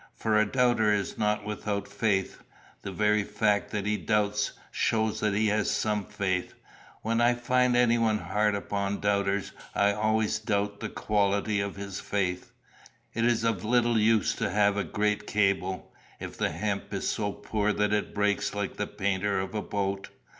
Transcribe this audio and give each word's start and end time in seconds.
For 0.15 0.35
a 0.39 0.47
doubter 0.51 0.91
is 0.91 1.15
not 1.15 1.45
without 1.45 1.87
faith. 1.87 2.41
The 2.81 2.91
very 2.91 3.23
fact 3.23 3.69
that 3.69 3.85
he 3.85 3.97
doubts, 3.97 4.53
shows 4.71 5.19
that 5.19 5.35
he 5.35 5.45
has 5.49 5.69
some 5.69 6.05
faith. 6.05 6.55
When 7.03 7.21
I 7.21 7.35
find 7.35 7.77
anyone 7.77 8.17
hard 8.17 8.55
upon 8.55 8.99
doubters, 8.99 9.51
I 9.75 9.93
always 9.93 10.39
doubt 10.39 10.79
the 10.79 10.89
quality 10.89 11.59
of 11.59 11.75
his 11.75 11.99
faith. 11.99 12.51
It 13.13 13.25
is 13.25 13.43
of 13.43 13.63
little 13.63 13.99
use 13.99 14.33
to 14.37 14.49
have 14.49 14.75
a 14.75 14.83
great 14.83 15.27
cable, 15.27 15.93
if 16.19 16.35
the 16.35 16.49
hemp 16.49 16.91
is 16.95 17.07
so 17.07 17.31
poor 17.31 17.71
that 17.71 17.93
it 17.93 18.15
breaks 18.15 18.55
like 18.55 18.77
the 18.77 18.87
painter 18.87 19.39
of 19.39 19.53
a 19.53 19.61
boat. 19.61 20.09